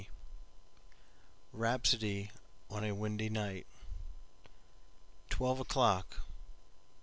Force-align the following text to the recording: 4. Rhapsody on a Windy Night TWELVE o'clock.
4. 1.51 1.59
Rhapsody 1.59 2.31
on 2.71 2.83
a 2.83 2.91
Windy 2.95 3.29
Night 3.29 3.67
TWELVE 5.29 5.59
o'clock. 5.59 6.21